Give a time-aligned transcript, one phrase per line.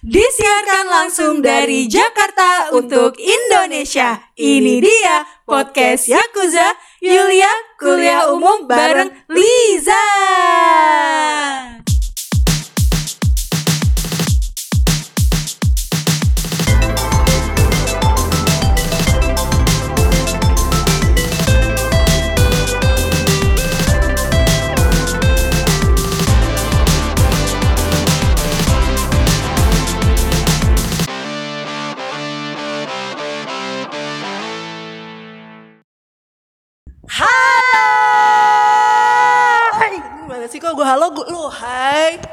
[0.00, 4.16] Disiarkan langsung dari Jakarta untuk Indonesia.
[4.32, 6.64] Ini dia podcast Yakuza
[7.04, 10.06] Yulia Kuliah Umum bareng Liza.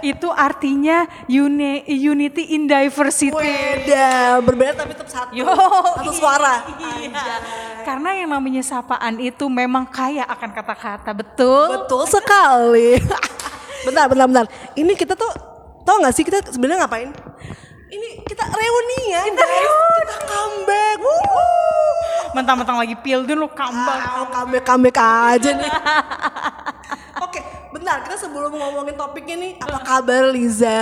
[0.03, 3.33] Itu artinya uni unity in diversity.
[3.33, 5.31] beda berbeda tapi tetap satu.
[5.33, 6.55] Yo, satu suara.
[6.97, 7.35] Iya.
[7.85, 11.71] Karena yang namanya sapaan itu memang kaya akan kata-kata, betul?
[11.77, 12.99] betul sekali.
[13.87, 14.45] Bentar bentar bentar.
[14.75, 15.31] Ini kita tuh
[15.87, 17.09] tau gak sih kita sebenarnya ngapain?
[17.87, 20.97] Ini kita reunian kita kita comeback.
[22.35, 24.01] Mentang-mentang lagi pilden lu kambang.
[24.03, 25.71] Ah, comeback comeback aja nih
[27.77, 30.81] bentar kita sebelum ngomongin topiknya nih apa kabar Liza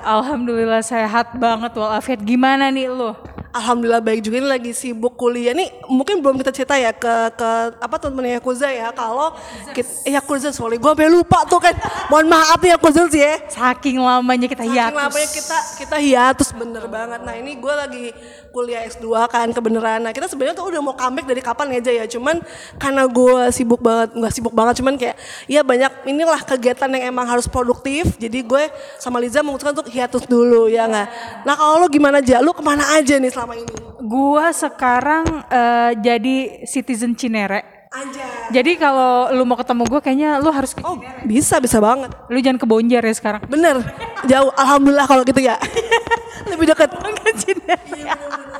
[0.00, 2.24] Alhamdulillah sehat banget walafiat.
[2.24, 3.12] Gimana nih lu?
[3.56, 5.56] Alhamdulillah baik juga ini lagi sibuk kuliah.
[5.56, 7.48] Nih mungkin belum kita cerita ya ke ke
[7.80, 8.92] apa teman-teman Yakuza ya.
[8.92, 9.32] Kalau
[9.72, 11.72] eh, Yakuza sorry gue sampai lupa tuh kan.
[12.12, 13.40] Mohon maaf nih Yakuza sih ya.
[13.48, 15.00] Saking lamanya kita Saking hiatus.
[15.00, 17.20] lamanya kita kita hiatus bener banget.
[17.24, 18.04] Nah ini gue lagi
[18.52, 20.04] kuliah S2 kan kebeneran.
[20.04, 22.04] Nah kita sebenarnya tuh udah mau comeback dari kapan aja ya.
[22.04, 22.44] Cuman
[22.76, 25.16] karena gue sibuk banget nggak sibuk banget cuman kayak
[25.48, 28.20] ya banyak inilah kegiatan yang emang harus produktif.
[28.20, 28.68] Jadi gue
[29.00, 31.08] sama Liza memutuskan untuk hiatus dulu ya nggak?
[31.48, 35.90] Nah kalau lo gimana aja lu ke mana aja nih selama ini Gua sekarang eh,
[35.98, 37.76] jadi citizen Cinere.
[37.86, 38.52] Anjay.
[38.52, 42.12] Jadi kalau lu mau ketemu gue kayaknya lu harus ke Oh bisa bisa banget.
[42.28, 43.42] Lu jangan ke Bonjer ya sekarang.
[43.46, 43.80] Bener
[44.26, 44.52] jauh.
[44.52, 45.56] Alhamdulillah kalau gitu ya.
[46.50, 46.92] Lebih dekat.
[46.92, 47.78] Ke Cinere.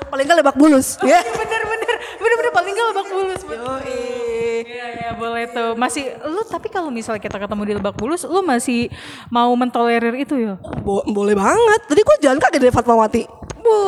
[0.08, 0.96] Paling nggak lebak bulus.
[1.04, 1.20] Ya.
[1.20, 3.40] bener bener bener bener paling gak lebak bulus.
[3.84, 5.70] Iya ya boleh tuh.
[5.76, 8.88] Masih lu tapi kalau misalnya kita ketemu di lebak bulus, lu masih
[9.28, 10.54] mau mentolerir itu ya?
[10.80, 11.80] Bo- boleh banget.
[11.86, 13.22] Tadi gue jalan kaki dari Fatmawati.
[13.60, 13.78] Bu.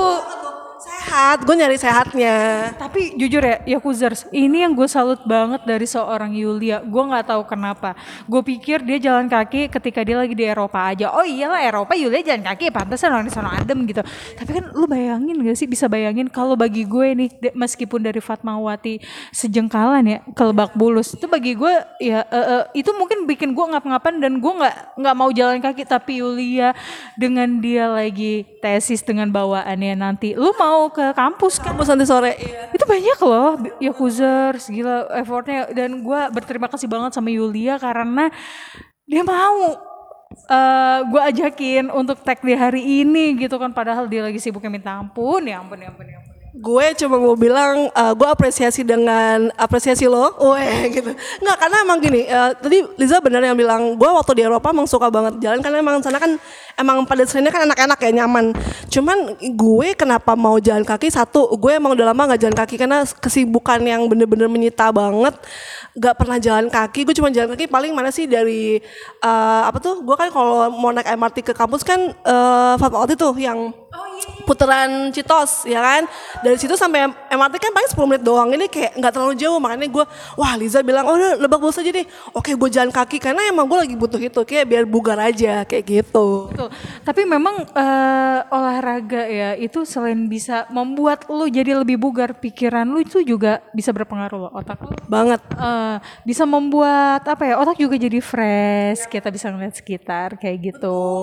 [1.09, 1.41] Sehat.
[1.49, 2.37] Gue nyari sehatnya.
[2.77, 6.85] Tapi jujur ya, Yakuzers, ini yang gue salut banget dari seorang Yulia.
[6.85, 7.97] Gue nggak tahu kenapa.
[8.29, 11.09] Gue pikir dia jalan kaki ketika dia lagi di Eropa aja.
[11.17, 14.05] Oh iyalah Eropa Yulia jalan kaki, pantesan orang di sana adem gitu.
[14.37, 19.01] Tapi kan lu bayangin gak sih, bisa bayangin kalau bagi gue nih, meskipun dari Fatmawati
[19.33, 21.73] sejengkalan ya ke Lebak Bulus, itu bagi gue
[22.05, 25.89] ya eh, eh, itu mungkin bikin gue ngap-ngapan dan gue nggak nggak mau jalan kaki.
[25.89, 26.77] Tapi Yulia
[27.17, 31.79] dengan dia lagi tesis dengan bawaannya nanti, lu mau ke kampus kan?
[31.79, 32.35] Kamu nanti sore.
[32.35, 32.75] Iya.
[32.75, 38.27] itu banyak loh Yakuzers gila effortnya dan gue berterima kasih banget sama Yulia karena
[39.07, 39.79] dia mau
[40.29, 44.93] eh gue ajakin untuk tag di hari ini gitu kan padahal dia lagi sibuknya minta
[44.93, 46.28] ampun ya ampun ya ampun ya ampun
[46.59, 51.15] Gue cuma mau bilang, uh, gue apresiasi dengan apresiasi lo, weh gitu.
[51.15, 54.91] Nggak karena emang gini, uh, tadi Liza bener yang bilang, gue waktu di Eropa emang
[54.91, 56.35] suka banget jalan karena emang sana kan
[56.75, 58.59] emang pada sini kan enak-enak ya nyaman.
[58.91, 63.07] Cuman gue kenapa mau jalan kaki satu, gue emang udah lama nggak jalan kaki karena
[63.07, 65.39] kesibukan yang bener-bener menyita banget.
[65.95, 68.83] Gak pernah jalan kaki, gue cuma jalan kaki paling mana sih dari
[69.23, 70.03] uh, apa tuh?
[70.03, 73.71] Gue kan kalau mau naik MRT ke kampus kan uh, Fatmawati tuh yang
[74.49, 76.03] putaran Citos ya kan?
[76.41, 78.49] Dari situ sampai MRT kan paling 10 menit doang.
[78.53, 80.05] Ini kayak nggak terlalu jauh makanya gue
[80.41, 82.07] wah Liza bilang oh udah lebak bulus aja deh.
[82.33, 85.85] Oke gue jalan kaki karena emang gue lagi butuh itu kayak biar bugar aja kayak
[85.85, 86.49] gitu.
[86.49, 86.69] Betul.
[87.05, 93.05] Tapi memang eh, olahraga ya itu selain bisa membuat lu jadi lebih bugar, pikiran lu
[93.05, 94.97] itu juga bisa berpengaruh loh otak lu.
[95.09, 95.41] banget.
[95.55, 100.79] Eh, bisa membuat apa ya otak juga jadi fresh, kita bisa ngeliat sekitar kayak gitu.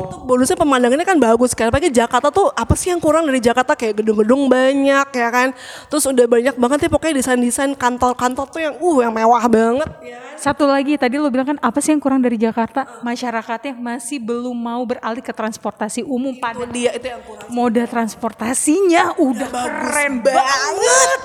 [0.06, 1.70] Tuh, bonusnya pemandangannya kan bagus kan?
[1.70, 3.76] Apalagi Jakarta tuh apa sih yang kurang dari Jakarta?
[3.76, 5.52] Kayak gedung-gedung banyak ya kan?
[5.92, 10.18] Terus udah banyak banget ya pokoknya desain-desain kantor-kantor tuh yang uh yang mewah banget ya.
[10.40, 12.88] Satu lagi tadi lo bilang kan apa sih yang kurang dari Jakarta?
[13.04, 17.48] Masyarakatnya masih belum mau beralih ke transportasi umum pada dia itu yang kurang.
[17.52, 21.20] moda transportasinya udah keren banget.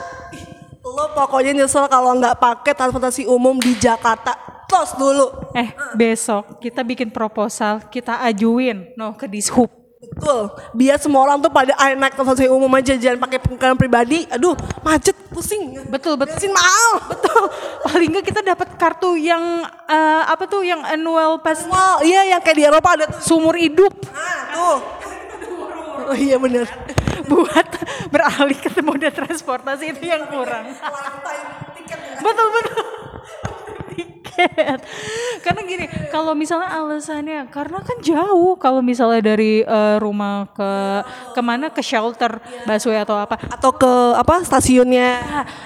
[0.81, 4.35] lo pokoknya nyesel kalau nggak pakai transportasi umum di Jakarta.
[4.67, 5.51] Tos dulu.
[5.55, 8.95] Eh besok kita bikin proposal kita ajuin.
[8.95, 9.80] No ke Dishub.
[10.01, 10.49] Betul.
[10.73, 14.25] Biar semua orang tuh pada ayo naik transportasi umum aja jangan pakai kendaraan pribadi.
[14.33, 15.77] Aduh, macet, pusing.
[15.87, 16.25] Betul betul.
[16.25, 16.93] Bensin mahal.
[17.13, 17.43] Betul.
[17.85, 19.43] Paling nggak kita dapat kartu yang
[19.87, 23.21] eh, apa tuh yang annual pass Wow, iya yang kayak di Eropa ada tuh.
[23.21, 24.79] sumur hidup Nah, tuh.
[26.11, 26.67] Oh iya bener.
[27.29, 27.69] buat
[28.11, 30.75] beralih ke moda transportasi itu yang kurang.
[32.19, 32.85] betul betul.
[34.31, 34.81] Tiket.
[35.45, 40.73] karena gini, kalau misalnya alasannya karena kan jauh kalau misalnya dari eh, rumah ke
[41.35, 43.37] ke mana ke shelter busway atau apa.
[43.51, 45.19] Atau ke apa stasiunnya?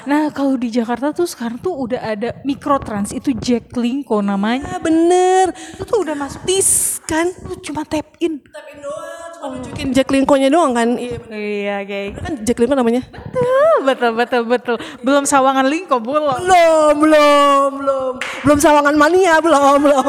[0.09, 4.79] Nah, Nah, kalau di Jakarta tuh sekarang tuh udah ada mikrotrans itu Jaklingko namanya.
[4.79, 5.51] Ah, bener.
[5.75, 7.29] Itu tuh udah masuk Tis kan?
[7.45, 8.41] lu cuma tap in.
[8.49, 10.97] Tapin doang, cuma nunjukin Jack Lincoln-nya doang kan?
[10.97, 11.37] Iya, bener.
[11.37, 13.03] Iya, kayak kan Jack Lincoln namanya?
[13.11, 14.77] betul, betul, betul, betul.
[15.03, 16.41] Belum sawangan lingko belum.
[16.41, 18.13] Belum, belum, belum.
[18.49, 20.07] Belum sawangan mania, belum, belum.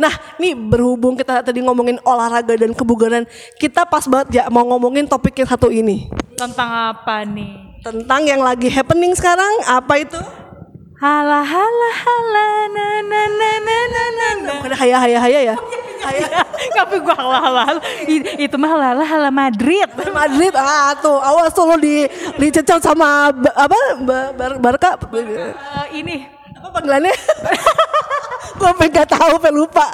[0.00, 3.26] Nah, nih berhubung kita tadi ngomongin olahraga dan kebugaran,
[3.58, 6.08] kita pas banget ya mau ngomongin topik yang satu ini.
[6.38, 7.82] Tentang apa nih?
[7.84, 10.20] Tentang yang lagi happening sekarang, apa itu?
[11.00, 14.52] Hala hala hala na na na na na na na.
[14.60, 15.56] Bukan haya haya haya ya?
[16.04, 16.44] Haya
[16.76, 17.80] Tapi gua hala hala
[18.36, 19.88] Itu mah hala hala hala Madrid.
[20.12, 22.04] Madrid, ah tuh, awas tuh lo di
[22.36, 23.78] dicecel sama apa
[24.36, 26.28] bar, Barca Eh, ini
[26.60, 27.16] apa panggilannya?
[28.60, 29.88] Gue sampai nggak tahu, sampai lupa.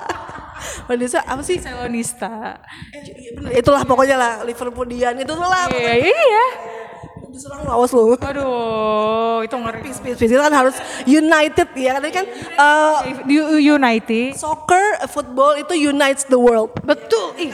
[0.91, 1.63] Vanessa apa sih?
[1.63, 2.59] Barcelonista.
[2.91, 3.51] Iya, bener.
[3.55, 5.71] Itulah pokoknya lah Liverpoolian itu lah.
[5.71, 6.47] Iya, iya.
[7.37, 8.17] Diserang lo, awas lo.
[8.17, 9.81] Aduh, itu ngeri.
[9.85, 10.33] Peace, peace, peace.
[10.33, 10.73] Itu kan harus
[11.05, 12.01] united ya.
[12.01, 12.25] Tadi kan
[13.29, 14.41] Di United.
[14.41, 16.73] soccer, football itu unites the world.
[16.81, 17.37] Betul.
[17.37, 17.53] Ih.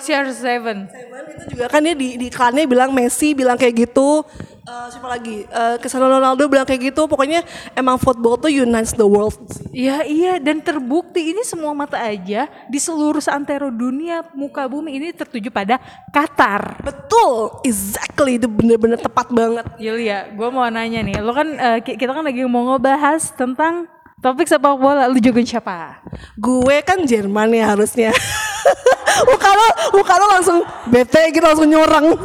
[0.00, 0.88] CR7.
[1.30, 4.24] itu juga kan dia di, di iklannya bilang Messi bilang kayak gitu.
[4.60, 5.42] Eh, siapa lagi?
[5.42, 7.04] Eh, Cristiano Ronaldo bilang kayak gitu.
[7.04, 9.36] Pokoknya emang football tuh unites the world.
[9.70, 15.08] Iya iya dan terbukti ini semua mata aja di seluruh seantero dunia muka bumi ini
[15.12, 15.76] tertuju pada
[16.10, 16.80] Qatar.
[16.80, 19.64] Betul, exactly itu bener-bener tepat banget.
[19.76, 21.48] Yulia, gue mau nanya nih, lo kan
[21.82, 23.88] ki- kita kan lagi mau ngebahas tentang
[24.20, 26.04] topik sepak bola, lu jagoin siapa?
[26.36, 28.12] Gue kan Jerman ya harusnya.
[29.26, 30.58] muka lo, langsung
[30.88, 32.16] bete gitu langsung nyorang.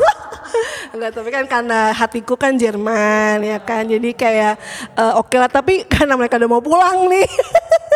[0.95, 3.83] Enggak, tapi kan karena hatiku kan Jerman ya kan.
[3.83, 4.56] Jadi kayak
[4.95, 7.27] eh, oke lah tapi karena mereka udah mau pulang nih.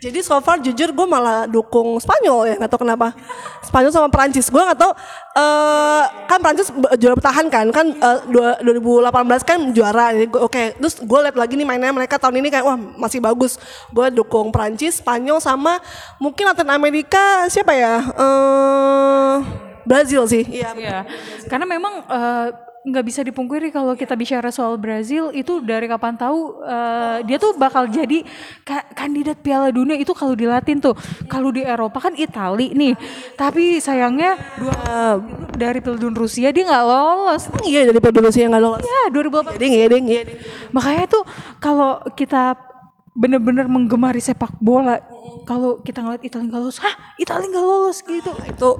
[0.00, 3.12] Jadi so far jujur gue malah dukung Spanyol ya nggak tahu kenapa.
[3.60, 4.92] Spanyol sama Prancis gue nggak tahu
[5.36, 7.68] eh kan Prancis juara bertahan kan?
[7.68, 10.16] Kan eh, dua- 2018 kan juara.
[10.40, 13.60] Oke terus gue lihat lagi nih mainnya mereka tahun ini kayak wah masih bagus.
[13.92, 15.76] Gue dukung Prancis Spanyol sama
[16.16, 18.00] mungkin Latin Amerika siapa ya?
[18.00, 19.36] Eh
[19.84, 20.48] Brazil sih.
[20.48, 20.98] Iya Iya,
[21.44, 22.48] karena memang eh,
[22.80, 27.52] nggak bisa dipungkiri kalau kita bicara soal Brazil itu dari kapan tahu eh, dia tuh
[27.60, 28.24] bakal jadi
[28.64, 30.96] ka- kandidat Piala Dunia itu kalau di Latin tuh.
[31.28, 32.96] Kalau di Eropa kan Itali nih,
[33.36, 35.20] tapi sayangnya dua
[35.52, 37.42] dari Piala Dunia Rusia dia nggak lolos.
[37.68, 40.38] Iya dari Indonesia yang nggak lolos Ya 2018 Ding, iya ding, iya ding.
[40.72, 41.22] Makanya tuh
[41.60, 42.69] kalau kita
[43.10, 45.02] bener-bener menggemari sepak bola,
[45.42, 46.94] kalau kita ngeliat Italia nggak lolos, hah?
[47.18, 48.32] Italia nggak lolos gitu.
[48.46, 48.70] itu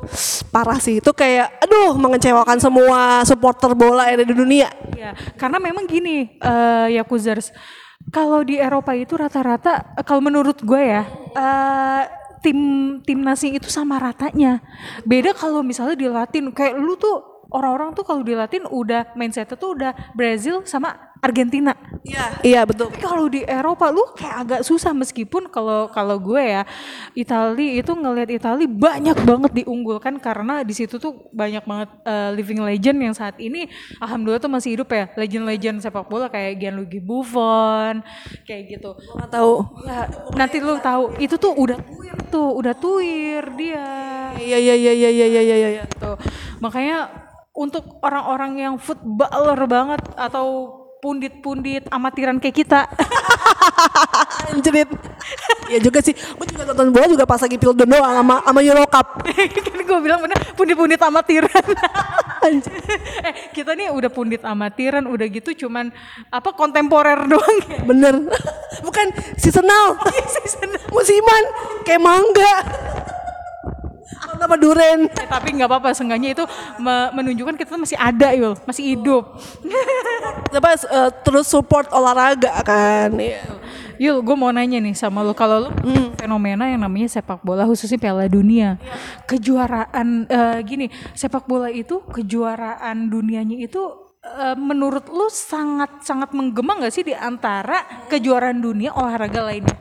[0.55, 1.03] parah sih.
[1.03, 4.69] Itu kayak aduh mengecewakan semua supporter bola yang ada di dunia.
[4.94, 7.50] Ya, karena memang gini, eh Yakuzers,
[8.15, 11.03] kalau di Eropa itu rata-rata, eh, kalau menurut gue ya,
[11.35, 12.03] eh
[12.41, 12.59] tim
[13.05, 14.65] timnasnya itu sama ratanya.
[15.05, 19.59] Beda kalau misalnya di Latin, kayak lu tuh orang-orang tuh kalau di Latin udah mindsetnya
[19.59, 21.77] tuh udah Brazil sama Argentina.
[22.01, 22.25] Iya.
[22.41, 22.89] Iya betul.
[22.89, 26.65] Tapi kalau di Eropa lu kayak agak susah meskipun kalau kalau gue ya
[27.13, 32.65] Italia itu ngelihat Italia banyak banget diunggulkan karena di situ tuh banyak banget uh, living
[32.65, 33.69] legend yang saat ini
[34.01, 38.01] alhamdulillah tuh masih hidup ya legend-legend sepak bola kayak Gianluigi Buffon
[38.49, 38.97] kayak gitu.
[39.21, 39.55] Atau tahu.
[39.85, 40.09] Ya,
[40.41, 43.89] nanti lu tahu itu tuh udah tuir tuh udah tuir dia.
[44.41, 45.85] Iya iya iya iya iya iya iya.
[46.00, 46.17] Tuh
[46.65, 47.12] makanya
[47.53, 52.80] untuk orang-orang yang footballer banget atau pundit-pundit amatiran kayak kita.
[54.52, 54.88] Anjrit
[55.73, 56.12] ya juga sih.
[56.12, 59.25] Gue juga nonton bola juga pas lagi Pildo doang sama sama Euro Cup.
[59.57, 61.64] Kan gue bilang bener pundit-pundit amatiran.
[62.47, 62.73] Anjir.
[63.21, 65.92] eh kita nih udah pundit amatiran udah gitu cuman
[66.33, 67.80] apa kontemporer doang ya?
[67.85, 68.14] Bener.
[68.85, 69.97] Bukan seasonal.
[70.92, 71.45] Musiman
[71.85, 72.54] kayak mangga
[74.40, 76.44] sama duren Eh, tapi nggak apa-apa seenggaknya itu
[76.80, 79.37] me- menunjukkan kita masih ada yul masih hidup.
[80.56, 83.12] Apa eh, terus support olahraga kan?
[83.20, 83.44] Iya.
[84.00, 85.70] Yul, gue mau nanya nih sama lo, kalau lo
[86.16, 88.80] fenomena yang namanya sepak bola khususnya Piala Dunia,
[89.28, 94.09] kejuaraan eh, gini, sepak bola itu kejuaraan dunianya itu
[94.56, 99.76] menurut lo sangat sangat menggema nggak sih di antara kejuaraan dunia olahraga lainnya?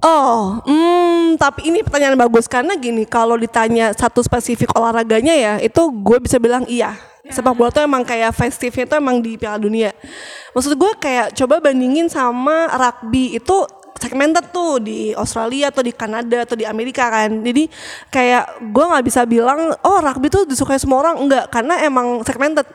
[0.00, 5.92] Oh, hmm, tapi ini pertanyaan bagus karena gini, kalau ditanya satu spesifik olahraganya ya, itu
[5.92, 6.96] gue bisa bilang iya.
[7.30, 9.94] Sepak bola tuh emang kayak festifnya tuh emang di Piala Dunia.
[10.50, 13.68] Maksud gue kayak coba bandingin sama rugby itu
[14.00, 17.44] segmented tuh di Australia atau di Kanada atau di Amerika kan.
[17.44, 17.68] Jadi
[18.08, 22.66] kayak gue nggak bisa bilang oh rugby tuh disukai semua orang enggak karena emang segmented.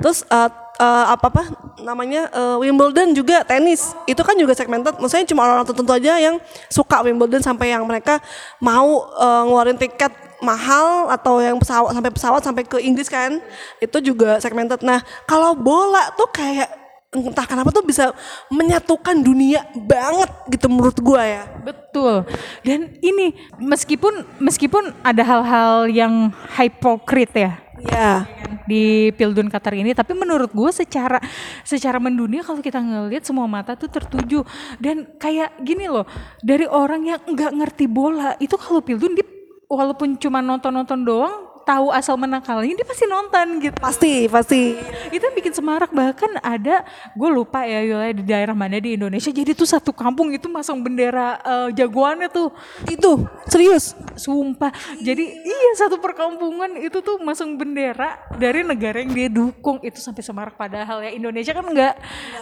[0.00, 0.48] Terus uh,
[0.80, 1.42] uh, apa apa
[1.84, 4.96] namanya uh, Wimbledon juga tenis itu kan juga segmented.
[4.96, 6.40] Maksudnya cuma orang-orang tertentu aja yang
[6.72, 8.18] suka Wimbledon sampai yang mereka
[8.58, 10.10] mau uh, ngeluarin tiket
[10.40, 13.36] mahal atau yang pesawat sampai pesawat sampai ke Inggris kan
[13.76, 14.80] itu juga segmented.
[14.80, 18.14] Nah kalau bola tuh kayak entah kenapa tuh bisa
[18.54, 21.44] menyatukan dunia banget gitu menurut gua ya.
[21.60, 22.24] Betul.
[22.64, 27.52] Dan ini meskipun meskipun ada hal-hal yang hypocrite ya
[27.86, 28.28] Ya.
[28.68, 31.18] di Pildun Qatar ini tapi menurut gue secara
[31.66, 34.46] secara mendunia kalau kita ngelihat semua mata tuh tertuju
[34.78, 36.06] dan kayak gini loh
[36.38, 39.26] dari orang yang nggak ngerti bola itu kalau Pildun dia
[39.66, 43.78] walaupun cuma nonton-nonton doang tahu asal menang kalahnya dia pasti nonton gitu.
[43.78, 44.74] Pasti, pasti.
[45.14, 45.94] itu yang bikin semarak.
[45.94, 46.82] Bahkan ada
[47.14, 49.30] gue lupa ya Yola di daerah mana di Indonesia.
[49.30, 52.50] Jadi tuh satu kampung itu masang bendera eh, jagoannya tuh.
[52.90, 53.94] Itu serius.
[54.18, 54.68] sumpah.
[55.00, 59.78] Jadi iya satu perkampungan itu tuh masang bendera dari negara yang dia dukung.
[59.80, 60.58] Itu sampai semarak.
[60.58, 61.94] Padahal ya Indonesia kan Nggak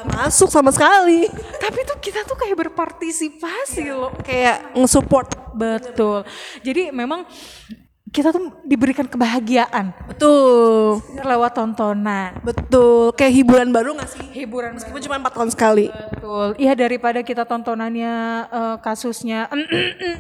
[0.09, 1.29] masuk sama sekali.
[1.61, 4.11] tapi tuh kita tuh kayak berpartisipasi loh.
[4.25, 5.29] Kayak nge-support.
[5.59, 6.23] betul.
[6.63, 7.27] Jadi memang
[8.09, 11.03] kita tuh diberikan kebahagiaan Betul.
[11.21, 13.13] lewat tontonan Betul.
[13.15, 14.25] Kayak hiburan baru gak sih?
[14.33, 15.87] hiburan Meskipun cuma 4 tahun sekali.
[15.91, 16.47] Betul.
[16.57, 18.15] Iya daripada kita tontonannya
[18.49, 19.51] eh, kasusnya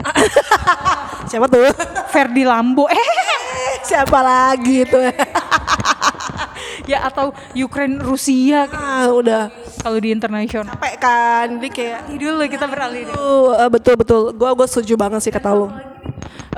[1.31, 1.71] Siapa tuh?
[2.13, 3.09] Ferdi Lambo eh
[3.89, 4.99] Siapa lagi itu?
[6.91, 10.75] ya atau Ukraine Rusia ah, udah kalau di internasional.
[10.75, 11.47] capek kan.
[11.61, 13.15] Jadi kayak dulu kita beralih deh.
[13.15, 14.21] Tuh, eh, betul betul.
[14.35, 15.69] Gua gua setuju banget sih kata lu.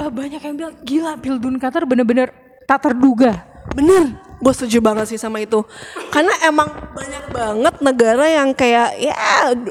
[0.00, 2.32] Eh, banyak yang bilang gila Pildun Qatar bener-bener
[2.64, 3.44] tak terduga.
[3.76, 5.60] Bener, gue setuju banget sih sama itu.
[6.08, 6.66] Karena emang
[6.96, 9.14] banyak banget negara yang kayak ya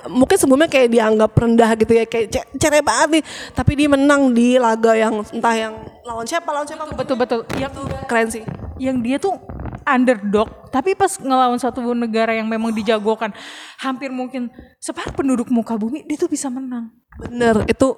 [0.07, 3.23] mungkin sebelumnya kayak dianggap rendah gitu ya kayak ce- cereh banget nih.
[3.57, 5.73] Tapi dia menang di laga yang entah yang
[6.05, 7.39] lawan siapa lawan siapa Betul betul.
[7.57, 7.73] Yang
[8.05, 8.43] keren sih.
[8.79, 9.35] yang dia tuh
[9.83, 13.33] underdog tapi pas ngelawan satu negara yang memang dijagokan
[13.75, 14.47] hampir mungkin
[14.79, 16.87] separuh penduduk muka bumi dia tuh bisa menang.
[17.19, 17.97] Bener itu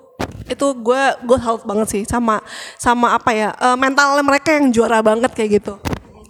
[0.49, 2.41] itu gue gue salut banget sih sama
[2.81, 5.77] sama apa ya eh, mentalnya mereka yang juara banget kayak gitu.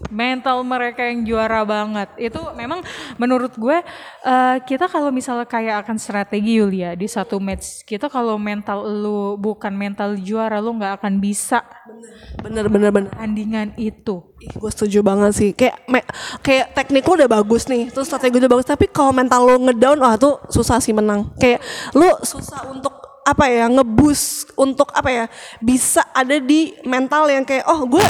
[0.10, 2.10] Mental mereka yang juara banget.
[2.18, 2.82] Itu memang
[3.22, 3.84] menurut gue
[4.26, 9.38] eh, kita kalau misalnya kayak akan strategi Yulia di satu match kita kalau mental lu
[9.38, 11.62] bukan mental juara lu nggak akan bisa
[12.42, 13.12] Bener bener bener.
[13.14, 14.24] tandingan itu.
[14.58, 15.50] Gue setuju banget sih.
[15.54, 16.08] Kayak me-
[16.42, 20.02] kayak teknik lu udah bagus nih terus strategi udah bagus tapi kalau mental lu ngedown
[20.02, 21.30] wah tuh susah sih menang.
[21.38, 21.62] Kayak
[21.94, 25.26] lu susah untuk apa ya ngebus untuk apa ya
[25.62, 28.02] bisa ada di mental yang kayak oh gue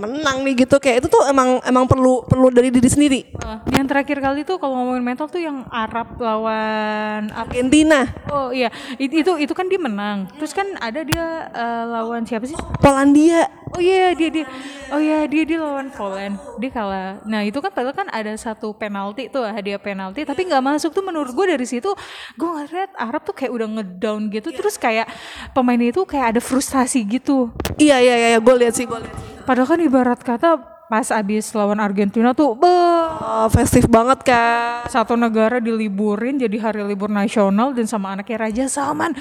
[0.00, 0.80] menang nih gitu.
[0.80, 3.20] Kayak itu tuh emang emang perlu perlu dari diri sendiri.
[3.36, 8.08] Eh, yang terakhir kali tuh kalau ngomongin mental tuh yang Arab lawan Argentina.
[8.32, 8.72] Oh iya.
[8.96, 10.26] It- itu itu kan dia menang.
[10.40, 12.56] Terus kan ada dia eh, lawan siapa sih?
[12.80, 13.46] Polandia.
[13.70, 14.50] Oh iya dia dia
[14.90, 16.34] oh iya dia dia lawan Poland.
[16.58, 17.22] Dia kalah.
[17.22, 20.26] Nah itu kan padahal kan ada satu penalti tuh hadiah penalti.
[20.26, 21.92] Tapi nggak masuk tuh menurut gue dari situ
[22.34, 24.50] gue ngeliat Arab tuh kayak udah ngedown gitu.
[24.50, 25.06] Terus kayak
[25.54, 27.52] pemain itu kayak ada frustasi gitu.
[27.78, 29.14] iya iya iya gue lihat sih gue lihat
[29.50, 35.18] Padahal kan ibarat kata pas abis lawan Argentina tuh beh, Oh, festif banget kan satu
[35.18, 39.18] negara diliburin jadi hari libur nasional dan sama anaknya Raja Salman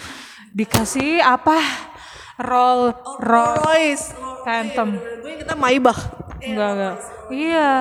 [0.54, 1.58] dikasih apa
[2.46, 2.94] roll
[3.26, 4.14] roll Royce
[4.46, 5.02] Phantom.
[5.02, 5.98] gue kita Maibach
[6.46, 6.96] Enggak, enggak.
[7.34, 7.72] Iya.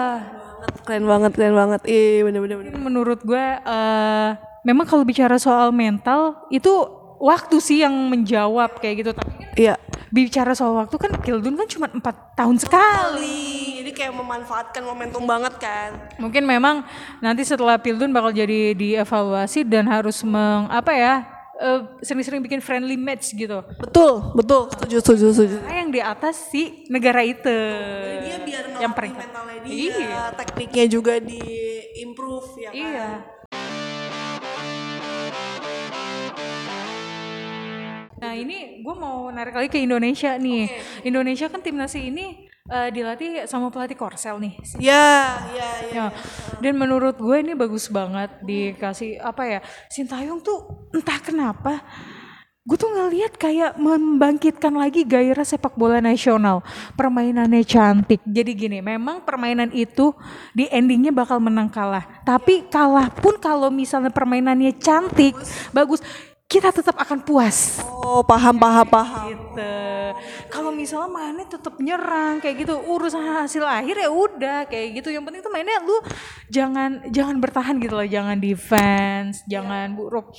[0.88, 4.28] keren banget keren banget iya bener bener bener Menurut gue, eh
[4.64, 6.73] memang kalau bicara soal mental, itu
[7.21, 9.11] waktu sih yang menjawab kayak gitu.
[9.12, 9.76] Tapi kan iya
[10.09, 13.81] bicara soal waktu kan Kildun kan cuma empat tahun sekali.
[13.81, 16.85] jadi kayak memanfaatkan momentum banget kan Mungkin memang
[17.19, 21.15] nanti setelah Pildun bakal jadi dievaluasi dan harus meng, apa ya,
[21.57, 23.62] eh, sering-sering bikin friendly match gitu.
[23.79, 24.71] Betul, betul.
[24.71, 25.57] Setuju, setuju, setuju.
[25.62, 27.59] Nah, yang di atas si negara itu.
[28.23, 30.23] Dia biar yang mentalnya dia, Iya.
[30.35, 31.41] tekniknya juga di
[31.99, 32.79] improve ya kan.
[32.79, 33.38] Iya.
[38.19, 40.67] Nah ini gue mau narik lagi ke Indonesia nih.
[41.07, 44.55] Indonesia kan timnas ini eh, dilatih sama pelatih Korsel nih.
[44.83, 45.95] Ya, ya, ya.
[45.95, 46.07] Ya,
[46.59, 51.83] dan menurut gue ini bagus banget dikasih apa ya Sintayong tuh entah kenapa
[52.69, 56.61] gue tuh ngeliat kayak membangkitkan lagi gairah sepak bola nasional.
[57.01, 58.21] Permainannya cantik.
[58.29, 60.13] Jadi gini memang permainan itu
[60.53, 62.05] di endingnya bakal menang kalah.
[62.29, 65.33] Tapi kalah pun kalau misalnya permainannya cantik
[65.73, 66.05] bagus
[66.49, 67.76] kita tetap akan puas.
[67.85, 69.37] Oh, paham, paham, paham.
[69.37, 69.76] Gitu.
[70.49, 75.12] Kalau misalnya mainnya tetap nyerang kayak gitu, urusan hasil akhir ya udah kayak gitu.
[75.12, 76.00] Yang penting tuh mainnya lu
[76.49, 80.33] jangan jangan bertahan gitu loh, jangan defense, jangan buruk.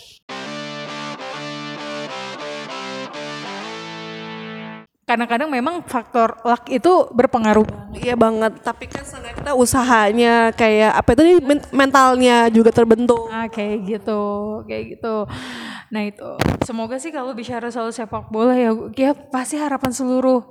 [5.09, 7.65] kadang-kadang memang faktor luck itu berpengaruh.
[7.97, 11.41] Iya banget, tapi kan sebenarnya kita usahanya kayak apa itu
[11.73, 13.25] mentalnya juga terbentuk.
[13.33, 14.21] Ah, kayak gitu,
[14.69, 15.25] kayak gitu.
[15.89, 20.41] Nah itu, semoga sih kalau bicara soal sepak bola ya, ya pasti harapan seluruh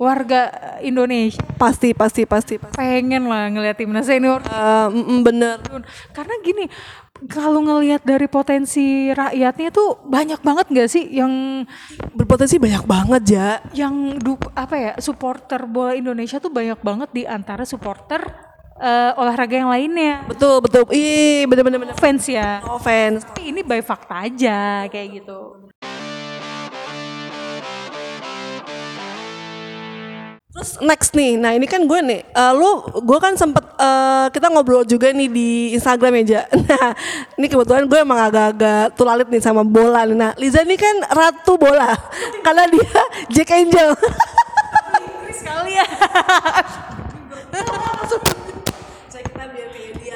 [0.00, 0.48] warga
[0.80, 2.72] Indonesia Pasti, pasti, pasti, pasti.
[2.74, 5.60] pengen lah ngeliat timnas senior Eh, mm, bener.
[6.16, 6.64] Karena gini,
[7.28, 11.62] kalau ngelihat dari potensi rakyatnya tuh banyak banget nggak sih yang
[12.16, 13.48] Berpotensi banyak banget ya.
[13.76, 18.49] yang duk apa ya supporter bola Indonesia tuh banyak banget di antara supporter
[18.80, 20.24] eh, olahraga yang lainnya.
[20.24, 20.88] Betul, betul.
[20.90, 21.94] Ih, bener, bener, bener.
[22.00, 22.64] Fans ya.
[22.64, 23.22] No offense.
[23.28, 25.70] Tapi ini by fakta aja kayak gitu.
[30.50, 34.50] Terus next nih, nah ini kan gue nih, eh, lu, gue kan sempet eh, kita
[34.50, 36.42] ngobrol juga nih di Instagram ya, Ja.
[36.68, 36.90] Nah,
[37.38, 40.02] ini kebetulan gue emang agak-agak tulalit nih sama bola.
[40.04, 40.18] nih.
[40.18, 41.94] Nah, Liza ini kan ratu bola,
[42.44, 42.98] karena dia
[43.30, 43.94] Jack Angel.
[45.38, 45.86] Sekali ya.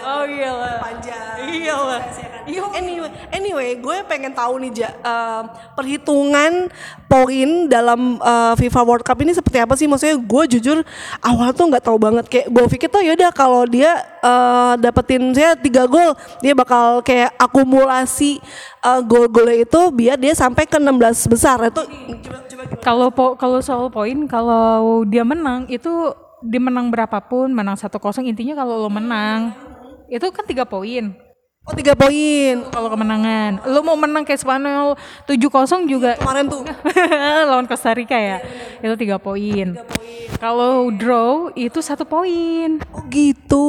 [0.05, 0.77] Oh iya lah.
[0.85, 1.37] panjang.
[1.49, 2.03] Iya lah.
[2.45, 2.61] Iya.
[2.77, 5.43] Anyway, anyway, gue pengen tahu nih Ja, eh,
[5.73, 6.69] perhitungan
[7.09, 9.89] poin dalam eh, FIFA World Cup ini seperti apa sih?
[9.89, 10.85] Maksudnya gue jujur
[11.25, 12.25] awal tuh nggak tahu banget.
[12.29, 16.13] Kayak gue pikir tuh yaudah kalau dia eh, dapetin saya tiga gol,
[16.45, 18.45] dia bakal kayak akumulasi
[18.85, 21.57] eh, gol-golnya itu biar dia sampai ke 16 besar.
[21.65, 21.81] Itu
[22.29, 26.13] coba coba Kalau po- kalau soal poin, kalau dia menang itu
[26.45, 27.89] dia menang berapapun, menang 1-0
[28.21, 29.57] intinya kalau lo menang
[30.09, 31.15] itu kan tiga poin.
[31.65, 36.61] Oh tiga poin Kalau kemenangan, lo mau menang kayak Spanyol 7-0 juga kemarin tuh.
[37.49, 38.45] lawan Costa Rica ya,
[38.85, 39.73] itu tiga poin.
[40.37, 43.69] Kalau draw itu satu poin, Oh gitu.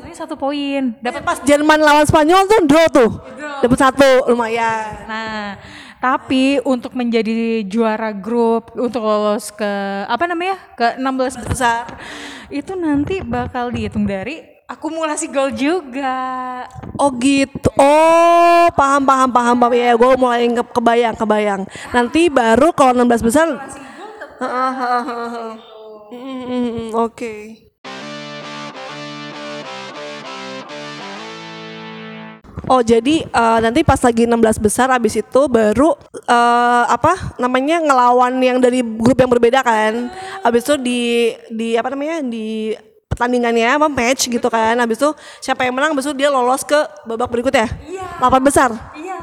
[0.00, 0.96] ini satu poin.
[1.04, 3.10] Dapat Pas Jerman lawan Spanyol tuh draw tuh.
[3.36, 5.04] Dapat satu lumayan.
[5.04, 5.60] Nah,
[6.00, 9.68] tapi untuk menjadi juara grup, untuk lolos ke
[10.08, 10.56] apa namanya?
[10.72, 11.84] ke 16 besar,
[12.48, 14.40] itu nanti bakal dihitung dari
[14.70, 16.62] akumulasi gol juga.
[16.94, 17.66] Oh gitu.
[17.74, 19.98] Oh, paham paham paham paham ya.
[19.98, 21.62] Gue mulai ke- kebayang kebayang.
[21.90, 23.48] Nanti baru kalau 16 besar.
[26.94, 27.34] Oke.
[32.70, 38.38] Oh jadi eh, nanti pas lagi 16 besar abis itu baru eh, apa namanya ngelawan
[38.38, 40.06] yang dari grup yang berbeda kan.
[40.46, 41.00] Abis itu di
[41.50, 42.70] di apa namanya di
[43.20, 44.72] pertandingannya apa match gitu kan.
[44.80, 45.12] Abis itu
[45.44, 47.68] siapa yang menang itu dia lolos ke babak berikutnya.
[47.84, 48.16] Iya.
[48.16, 48.72] 8 besar.
[48.96, 49.20] Iya.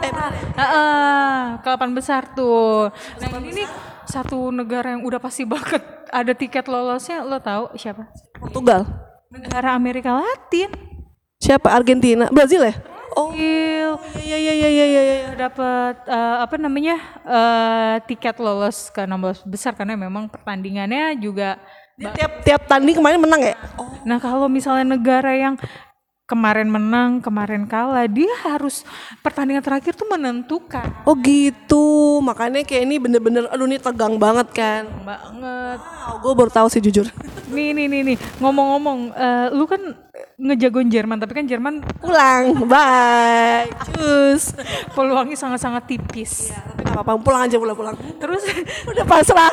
[0.54, 1.34] Heeh,
[1.66, 2.94] ke 8 besar tuh.
[2.94, 3.68] Nah, ini nih
[4.06, 5.82] satu negara yang udah pasti banget
[6.14, 8.06] ada tiket lolosnya, lo tahu siapa?
[8.38, 8.86] Portugal.
[9.34, 10.70] Negara Amerika Latin.
[11.42, 11.74] Siapa?
[11.74, 12.78] Argentina, Brazil ya?
[13.18, 15.02] Oh iya iya iya iya iya.
[15.02, 15.30] iya.
[15.34, 21.58] dapat eh, apa namanya eh, tiket lolos ke 16 besar karena memang pertandingannya juga
[21.98, 23.58] Dia tiap tiap tanding kemarin menang ya?
[23.82, 23.90] Oh.
[24.06, 25.58] Nah kalau misalnya negara yang
[26.30, 28.86] kemarin menang, kemarin kalah, dia harus
[29.26, 34.86] pertandingan terakhir tuh menentukan Oh gitu, makanya kayak ini bener-bener, aduh ini tegang banget kan.
[35.02, 35.80] banget.
[35.82, 37.10] Wow, gue baru tahu sih jujur.
[37.50, 39.82] Nih nih nih nih ngomong-ngomong, eh, lu kan
[40.38, 44.54] ngejagoin Jerman, tapi kan Jerman Pulang, bye, cus.
[44.94, 46.54] peluangnya sangat-sangat tipis.
[46.54, 47.98] Tapi gak apa-apa, pulang aja pulang-pulang.
[48.22, 48.46] Terus
[48.86, 49.50] Udah pasrah.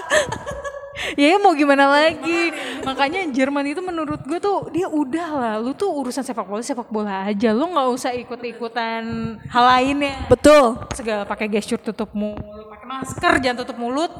[1.18, 2.54] Ya mau gimana lagi?
[2.86, 6.88] Makanya Jerman itu menurut gue tuh dia udah lah, lu tuh urusan sepak bola sepak
[6.88, 9.02] bola aja, lu nggak usah ikut-ikutan
[9.50, 10.26] hal lainnya.
[10.30, 10.78] Betul.
[10.94, 14.10] segala pakai gesture tutup mulut, pakai masker jangan tutup mulut.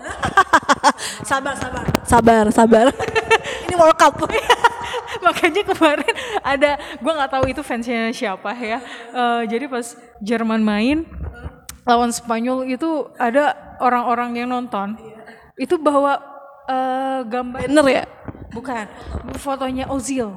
[1.31, 1.85] sabar, sabar.
[2.03, 2.87] Sabar, sabar.
[3.69, 4.19] ini World Cup.
[5.25, 8.83] Makanya kemarin ada, gua nggak tahu itu fansnya siapa ya.
[9.15, 11.07] Eh, jadi pas Jerman main
[11.85, 14.97] lawan Spanyol itu ada orang-orang yang nonton,
[15.61, 16.34] itu bawa
[16.67, 18.05] eh, gambar Bener ya?
[18.55, 18.87] bukan
[19.37, 20.31] fotonya Ozil.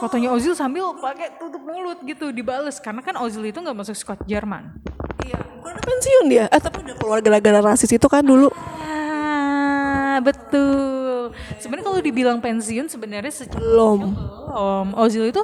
[0.00, 4.20] Fotonya Ozil sambil pakai tutup mulut gitu dibales karena kan Ozil itu nggak masuk squad
[4.24, 4.76] Jerman.
[5.24, 5.40] Iya.
[5.60, 6.44] Bukan pensiun dia.
[6.48, 8.48] Eh tapi udah keluar gara-gara rasis itu kan dulu.
[8.56, 11.32] Ah, betul.
[11.60, 14.12] Sebenarnya kalau dibilang pensiun sebenarnya secara Belum.
[14.16, 14.86] belum.
[14.98, 15.42] Ozil itu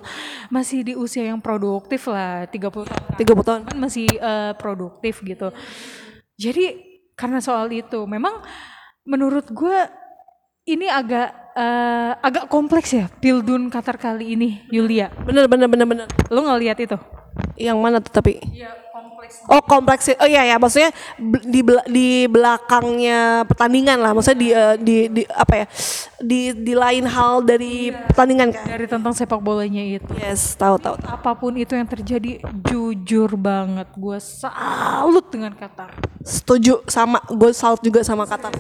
[0.51, 3.15] masih di usia yang produktif lah, 30 tahun.
[3.17, 3.61] 30 tahun.
[3.69, 5.53] Kan masih eh, produktif gitu.
[6.37, 6.77] Jadi
[7.17, 8.45] karena soal itu, memang
[9.07, 9.79] menurut gue
[10.67, 15.09] ini agak eh, agak kompleks ya Pildun Qatar kali ini, Yulia.
[15.23, 16.07] Bener, bener, bener, bener.
[16.29, 16.99] Lo nggak lihat itu?
[17.55, 18.43] Yang mana tuh tapi?
[18.43, 18.86] Kompleks.
[19.47, 20.91] Oh kompleks oh iya ya maksudnya
[21.47, 21.61] di
[21.91, 24.11] di belakangnya pertandingan lah.
[24.17, 25.67] Maksudnya di eh, di, di apa ya
[26.21, 28.65] di di lain hal dari pertandingan kan?
[28.67, 30.11] Dari tentang sepak bolanya itu.
[30.19, 31.13] yes tahu tahu tahu.
[31.13, 35.95] apa pun itu yang terjadi jujur banget gue salut dengan Qatar.
[36.27, 38.53] Setuju sama gue salut juga sama Qatar.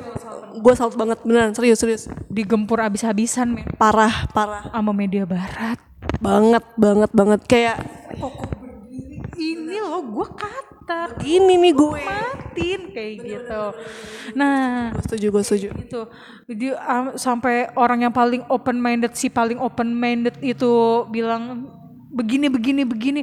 [0.56, 2.02] gue salut banget beneran serius serius.
[2.32, 3.66] Digempur abis-abisan men.
[3.76, 4.72] Parah parah.
[4.72, 5.76] Sama media barat.
[6.22, 7.40] Banget banget banget.
[7.44, 7.76] Kayak
[9.36, 12.00] ini loh gue kata ini nih gue.
[12.02, 13.62] Matiin kayak gitu.
[14.34, 15.68] nah Gue setuju gue setuju.
[15.76, 16.00] itu
[16.56, 21.68] dia um, sampai orang yang paling open minded si paling open minded itu bilang
[22.12, 23.22] begini begini begini.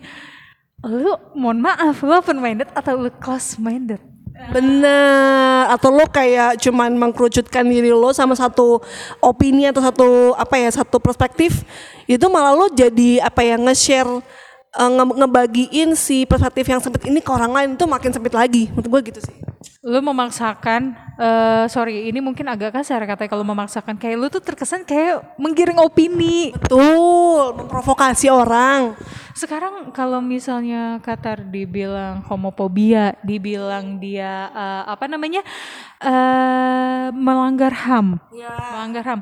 [0.84, 6.98] Lu mohon maaf lu open minded atau lu close minded Bener, atau lo kayak cuman
[6.98, 8.82] mengkerucutkan diri lo sama satu
[9.22, 11.62] opini atau satu apa ya satu perspektif
[12.10, 14.26] itu malah lo jadi apa ya nge-share
[14.80, 18.70] eh, nge- ngebagiin si perspektif yang sempit ini ke orang lain itu makin sempit lagi.
[18.74, 19.38] Menurut gue gitu sih.
[19.84, 24.00] Lu memaksakan eh sorry ini mungkin agak kasar katanya kalau memaksakan.
[24.00, 26.52] Kayak lu tuh terkesan kayak menggiring opini.
[26.56, 28.96] Betul memprovokasi orang.
[29.34, 35.42] Sekarang kalau misalnya Qatar dibilang homofobia dibilang dia eh, apa namanya
[36.00, 38.20] eh melanggar ham
[38.72, 39.22] melanggar ham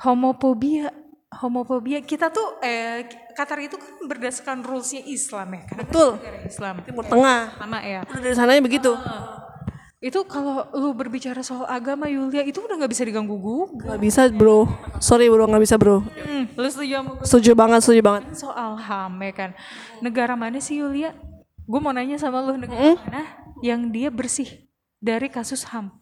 [0.00, 0.92] homofobia
[1.38, 5.76] homofobia kita tuh eh Qatar itu kan berdasarkan rulesnya Islam ya kan?
[5.86, 6.10] Betul.
[6.42, 6.74] Islam.
[6.82, 7.54] Timur Tengah.
[7.54, 8.02] Sama ya.
[8.02, 8.92] Udah dari sananya begitu.
[9.98, 14.20] Itu kalau lu berbicara soal agama Yulia itu udah nggak bisa diganggu gugat nggak bisa
[14.34, 14.66] bro.
[14.98, 15.46] Sorry bro.
[15.46, 16.02] Nggak bisa bro.
[16.02, 17.24] Hmm, lu setuju sama gue?
[17.26, 18.22] setuju banget setuju banget.
[18.34, 19.50] Soal HAM ya kan?
[20.02, 21.14] Negara mana sih Yulia?
[21.62, 23.22] Gue mau nanya sama lu negara mana
[23.62, 24.66] yang dia bersih
[24.98, 25.94] dari kasus HAM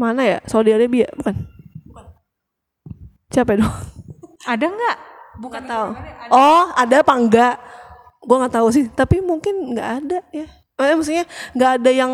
[0.00, 0.38] mana ya?
[0.46, 1.36] Saudi Arabia bukan?
[3.30, 3.99] Siapa dong
[4.46, 4.96] ada nggak?
[5.40, 5.88] Bukan tahu.
[6.32, 7.56] oh ada apa enggak?
[8.20, 10.46] Gue nggak tahu sih tapi mungkin nggak ada ya.
[10.80, 12.12] Eh, maksudnya nggak ada yang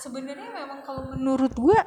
[0.00, 1.80] sebenarnya memang kalau menurut gue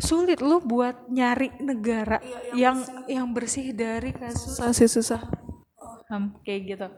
[0.00, 2.22] sulit lu buat nyari negara
[2.56, 2.80] yang
[3.10, 5.20] yang bersih dari kasus susah sih susah.
[6.10, 6.88] HAM kayak gitu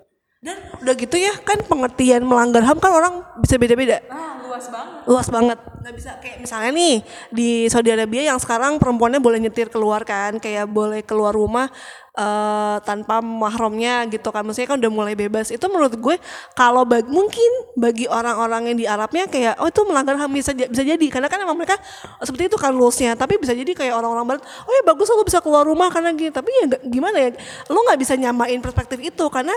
[0.42, 4.02] dan udah gitu ya kan pengertian melanggar ham kan orang bisa beda-beda.
[4.10, 5.00] Ah luas banget.
[5.06, 5.58] Luas banget.
[5.62, 6.96] Nggak bisa kayak misalnya nih
[7.30, 11.70] di Saudi Arabia yang sekarang perempuannya boleh nyetir keluar kan kayak boleh keluar rumah
[12.16, 14.44] eh, tanpa mahramnya gitu kan.
[14.44, 15.48] Maksudnya kan udah mulai bebas.
[15.52, 16.16] Itu menurut gue
[16.52, 20.82] kalau bag- mungkin bagi orang-orang yang di Arabnya kayak oh itu melanggar ham bisa bisa
[20.84, 21.06] jadi.
[21.08, 21.76] Karena kan emang mereka
[22.20, 23.16] seperti itu kan rulesnya.
[23.16, 26.32] Tapi bisa jadi kayak orang-orang barat oh ya bagus lo bisa keluar rumah karena gini.
[26.32, 27.30] Tapi ya gimana ya
[27.72, 29.24] lo nggak bisa nyamain perspektif itu.
[29.32, 29.52] Karena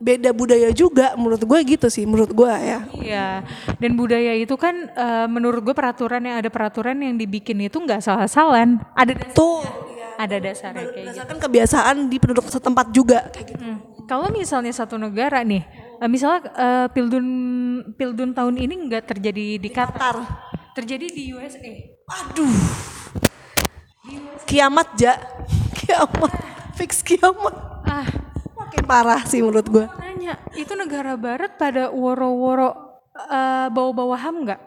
[0.00, 2.80] beda budaya juga menurut gue gitu sih menurut gue ya.
[2.96, 3.28] Iya,
[3.76, 8.00] dan budaya itu kan eh, menurut gue peraturan yang ada peraturan yang dibikin itu nggak
[8.00, 8.80] salah-salan.
[8.96, 9.89] Ada tuh
[10.20, 11.00] ada dasarnya kayak gitu.
[11.00, 13.62] berdasarkan kebiasaan di penduduk setempat juga kayak gitu.
[13.64, 13.78] Hmm.
[14.04, 15.62] Kalau misalnya satu negara nih,
[16.02, 17.26] eh, misalnya eh, pildun
[17.94, 20.18] pildun tahun ini nggak terjadi di Qatar,
[20.74, 21.72] terjadi di USA.
[22.10, 22.52] Aduh.
[24.44, 25.14] Kiamat ja.
[25.78, 26.32] Kiamat.
[26.74, 27.54] Fix kiamat.
[27.86, 28.08] Ah,
[28.58, 29.86] Makin parah sih menurut gue.
[30.00, 32.74] nanya, itu negara Barat pada woro-woro
[33.14, 34.60] eh, bawa-bawa ham nggak?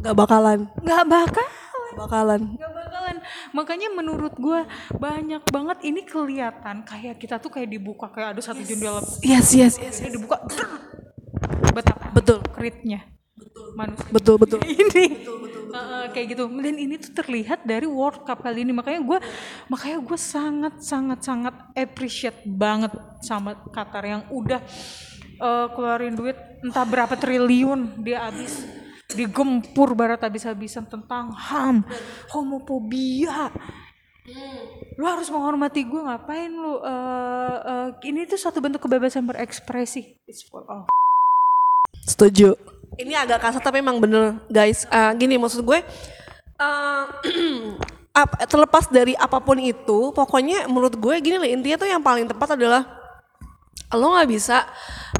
[0.00, 0.72] Gak bakalan.
[0.80, 1.48] Nggak bakal.
[1.96, 2.40] Bakalan.
[2.56, 3.16] Gak bakalan.
[3.52, 4.60] Makanya menurut gue
[4.96, 9.76] banyak banget ini kelihatan kayak kita tuh kayak dibuka kayak ada satu jendela Yes, yes,
[9.76, 10.00] yes.
[10.00, 10.40] ini dibuka.
[11.72, 12.38] Betapa Betul.
[12.52, 13.12] kritnya
[13.72, 14.60] manusia Betul, betul.
[14.84, 15.24] ini.
[15.72, 16.44] Heeh, kayak gitu.
[16.52, 18.76] Dan ini tuh terlihat dari World Cup kali ini.
[18.76, 19.18] Makanya gue
[19.72, 22.92] makanya gue sangat sangat sangat appreciate banget
[23.24, 24.60] sama Qatar yang udah
[25.40, 28.62] eh, keluarin duit entah berapa triliun dia habis
[29.12, 31.84] digempur barat habis-habisan tentang HAM,
[32.30, 33.52] homofobia.
[34.94, 40.14] Lu harus menghormati gue ngapain lu eh, eh, ini tuh suatu bentuk kebebasan berekspresi.
[40.24, 40.86] It's for all.
[42.06, 42.54] Setuju.
[42.94, 44.84] Ini agak kasar tapi emang bener guys.
[44.88, 45.80] Ah, gini maksud gue.
[46.58, 47.04] eh,
[48.22, 52.28] ap- terlepas dari apa pun itu, pokoknya menurut gue gini lah intinya tuh yang paling
[52.28, 52.84] tepat adalah
[53.92, 54.64] lo nggak bisa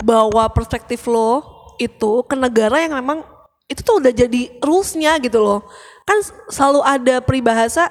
[0.01, 1.45] bawa perspektif lo
[1.77, 3.21] itu ke negara yang memang
[3.71, 5.61] itu tuh udah jadi rulesnya gitu loh.
[6.07, 6.19] Kan
[6.51, 7.91] selalu ada peribahasa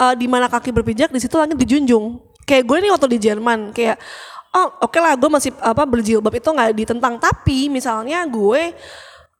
[0.00, 2.20] eh, di mana kaki berpijak di situ langit dijunjung.
[2.44, 4.00] Kayak gue nih waktu di Jerman kayak
[4.50, 8.74] oh oke lah gue masih apa berjilbab itu nggak ditentang tapi misalnya gue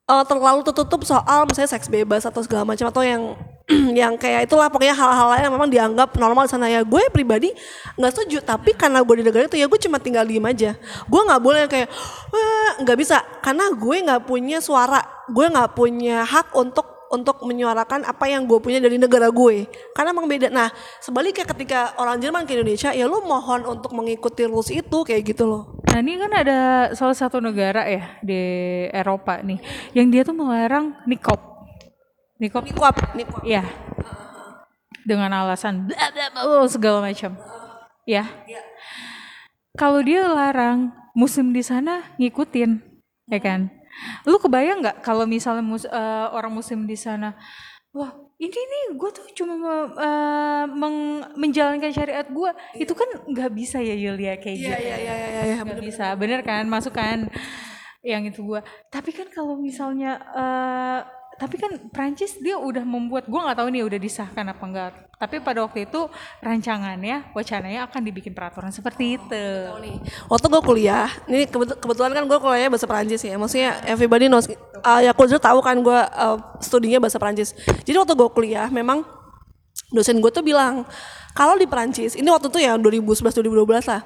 [0.07, 3.35] eh, terlalu tertutup soal misalnya seks bebas atau segala macam atau yang
[4.00, 6.66] yang kayak itulah pokoknya hal-hal yang memang dianggap normal di sana.
[6.66, 7.54] Ya gue pribadi
[7.94, 10.74] nggak setuju tapi karena gue di negara itu ya gue cuma tinggal diem aja.
[11.06, 11.88] Gue nggak boleh kayak
[12.83, 13.22] nggak bisa.
[13.40, 18.62] Karena gue nggak punya suara gue nggak punya hak untuk untuk menyuarakan apa yang gue
[18.62, 19.66] punya dari negara gue.
[19.94, 20.46] Karena emang beda.
[20.50, 20.70] Nah
[21.02, 25.46] sebaliknya ketika orang Jerman ke Indonesia ya lu mohon untuk mengikuti rules itu kayak gitu
[25.46, 25.80] loh.
[25.90, 26.59] Nah ini kan ada
[26.94, 28.38] salah satu negara ya di
[28.94, 29.59] Eropa nih,
[29.90, 31.50] yang dia tuh melarang nikop.
[32.40, 33.61] Nikop, nikuap nikuap ya,
[35.05, 37.37] dengan alasan bla bla bla segala macam,
[38.09, 38.24] ya.
[39.76, 42.81] Kalau dia larang, muslim di sana ngikutin,
[43.29, 43.68] ya kan?
[44.24, 47.37] Lu kebayang nggak kalau misalnya mus- eh, orang muslim di sana,
[47.92, 48.09] wah
[48.40, 49.55] ini nih gue tuh cuma
[50.00, 52.50] eh, meng- menjalankan syariat gue
[52.81, 54.72] itu kan nggak bisa ya Yulia kayak gitu.
[54.72, 55.57] Iya iya iya iya iya.
[55.61, 56.16] nggak bisa.
[56.16, 56.40] bener.
[56.40, 56.64] Kan?
[56.72, 57.29] Masuk kan
[58.00, 61.00] yang itu gue tapi kan kalau misalnya eh,
[61.40, 65.40] tapi kan Prancis dia udah membuat gue nggak tahu nih udah disahkan apa enggak tapi
[65.40, 66.09] pada waktu itu
[66.44, 69.96] rancangannya wacananya akan dibikin peraturan seperti itu Tahu nih.
[70.26, 73.37] Waktu gue kuliah, ini kebet- kebetulan kan gue kuliahnya bahasa Perancis ya.
[73.37, 74.48] Maksudnya everybody knows.
[74.81, 77.53] Uh, ya aku tahu kan gue uh, studinya bahasa Perancis.
[77.85, 79.05] Jadi waktu gue kuliah memang
[79.92, 80.87] dosen gue tuh bilang
[81.35, 84.03] kalau di Perancis ini waktu itu ya 2011 2012 lah.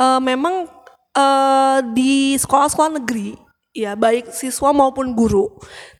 [0.00, 0.68] uh, memang
[1.16, 3.36] uh, di sekolah-sekolah negeri
[3.72, 5.48] ya baik siswa maupun guru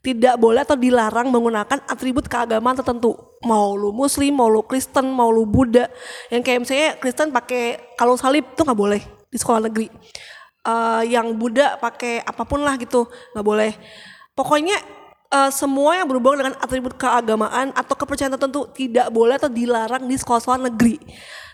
[0.04, 3.16] tidak boleh atau dilarang menggunakan atribut keagamaan tertentu.
[3.42, 5.88] Mau lu muslim mau lu kristen mau lu buddha.
[6.28, 9.00] Yang kayak misalnya kristen pakai kalau salib tuh nggak boleh
[9.32, 9.88] di sekolah negeri.
[10.62, 13.72] Eh, yang buddha pakai apa pun lah gitu nggak boleh.
[14.36, 14.78] Pokoknya
[15.32, 20.14] eh, semua yang berhubungan dengan atribut keagamaan atau kepercayaan tertentu tidak boleh atau dilarang di
[20.14, 21.00] sekolah-sekolah negeri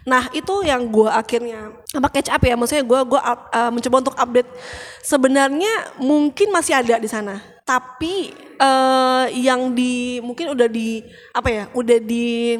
[0.07, 2.55] nah itu yang gue akhirnya apa catch up ya?
[2.55, 4.51] Maksudnya gue gue uh, mencoba untuk update.
[5.03, 11.05] Sebenarnya mungkin masih ada di sana tapi eh, yang di mungkin udah di
[11.37, 12.57] apa ya udah di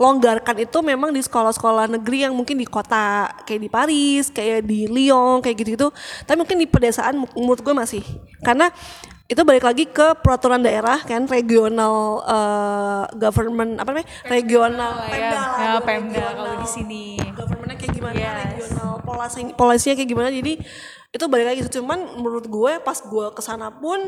[0.00, 4.88] longgarkan itu memang di sekolah-sekolah negeri yang mungkin di kota kayak di Paris, kayak di
[4.88, 5.88] Lyon, kayak gitu-gitu.
[6.24, 8.04] Tapi mungkin di pedesaan menurut gue masih.
[8.44, 8.68] Karena
[9.26, 14.08] itu balik lagi ke peraturan daerah kan regional eh, government apa namanya?
[14.30, 14.92] Regional.
[15.10, 16.62] pemda ya, lah, ya, pemda kalau regional.
[16.62, 17.04] di sini.
[17.34, 18.30] Governmentnya kayak gimana Yes.
[18.30, 20.28] regional polisi polisinya kayak gimana.
[20.30, 20.52] Jadi
[21.10, 23.98] itu balik lagi cuman menurut gue pas gue ke sana pun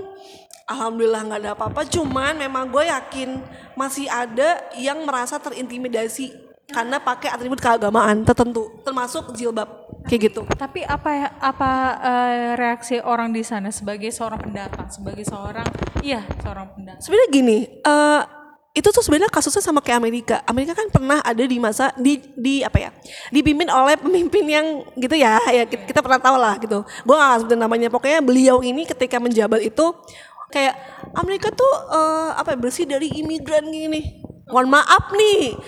[0.70, 1.82] alhamdulillah nggak ada apa-apa.
[1.90, 3.42] Cuman memang gue yakin
[3.74, 10.80] masih ada yang merasa terintimidasi karena pakai atribut keagamaan tertentu termasuk jilbab kayak gitu Tapi
[10.82, 15.68] apa ya- apa eh, reaksi orang di sana sebagai seorang pendatang, sebagai seorang
[16.00, 17.02] iya seorang pendatang.
[17.04, 18.22] sebenarnya gini eh
[18.76, 20.36] itu tuh sebenarnya kasusnya sama kayak Amerika.
[20.46, 22.90] Amerika kan pernah ada di masa di di apa ya?
[23.34, 25.34] dipimpin oleh pemimpin yang gitu ya.
[25.50, 26.86] Ya kita, kita pernah tahu lah gitu.
[27.02, 27.90] Gua gak sebutin namanya.
[27.90, 29.82] Pokoknya beliau ini ketika menjabat itu
[30.54, 30.78] kayak
[31.18, 34.22] Amerika tuh eh, apa ya, bersih dari imigran gini.
[34.46, 35.58] Mohon maaf nih.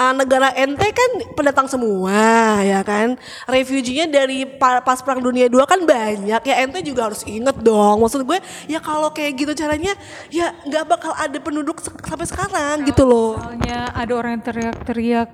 [0.00, 2.16] Eh, negara ente kan pendatang semua
[2.60, 3.20] ya kan?
[3.44, 6.40] Refuginya dari pa- pas perang dunia dua kan banyak.
[6.40, 8.00] Ya ente juga harus inget dong.
[8.00, 9.92] Maksud gue ya kalau kayak gitu caranya
[10.28, 13.36] ya nggak bakal ada penduduk se- sampai sekarang gitu loh.
[13.36, 15.30] Soalnya ada orang yang teriak-teriak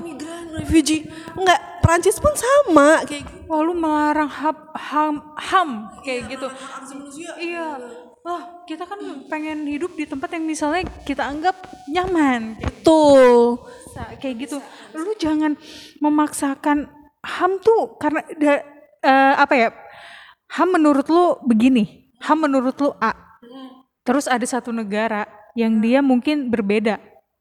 [0.00, 3.44] migran refugee nggak Perancis pun sama kayak gitu.
[3.46, 5.68] Wah lu melarang hap- ham ham
[6.00, 6.48] kayak gitu.
[7.38, 7.80] Iya.
[8.18, 11.56] Wah, kita kan pengen hidup di tempat yang misalnya kita anggap
[11.88, 12.60] nyaman.
[12.84, 13.56] tuh
[13.88, 14.56] Bisa, kayak gitu.
[14.92, 15.56] Lu jangan
[15.98, 16.92] memaksakan
[17.24, 18.64] ham tuh karena da-
[19.00, 19.68] eh, apa ya?
[20.60, 23.12] Ham menurut lu begini, ham menurut lu A.
[24.04, 26.96] Terus ada satu negara yang dia mungkin berbeda,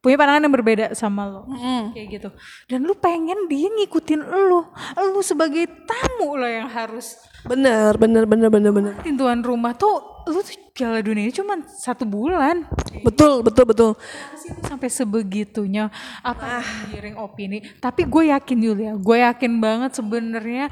[0.07, 1.43] punya pandangan yang berbeda sama lo,
[1.91, 2.29] kayak gitu.
[2.71, 4.63] Dan lu pengen dia ngikutin lu,
[5.11, 8.93] lu sebagai tamu lo yang harus bener bener bener bener bener.
[9.15, 12.67] tuan rumah tuh lu tuh Piala Dunia ini cuma satu bulan.
[13.01, 13.91] Betul betul betul.
[14.61, 15.89] Sampai sebegitunya
[16.21, 16.61] apa
[16.93, 17.65] giring opini.
[17.81, 20.69] Tapi gue yakin Yulia gue yakin banget sebenarnya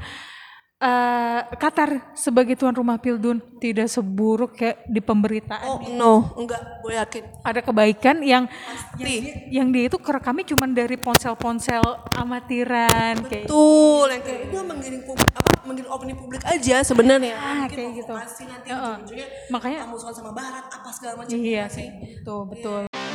[0.76, 6.92] eh, Qatar sebagai tuan rumah Pildun tidak seburuk kayak di pemberitaan oh no enggak gue
[6.92, 7.22] yakin.
[7.42, 9.02] Ada kebaikan yang yang Pasti.
[9.02, 11.82] dia, yang dia itu kerekamnya cuma dari ponsel-ponsel
[12.14, 17.34] amatiran kayak betul yang kayak itu menggiring publik apa menggiring opini publik aja sebenarnya.
[17.36, 18.12] Ah, kayak gitu.
[18.12, 18.94] nanti Heeh.
[19.00, 21.34] ujung-ujungnya makanya musuhan sama barat apa segala macam.
[21.34, 21.88] Iya sih.
[22.20, 23.05] betul betul